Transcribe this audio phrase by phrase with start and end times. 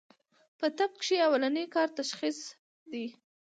[0.59, 2.39] پۀ طب کښې اولنی کار تشخيص
[2.91, 3.05] دی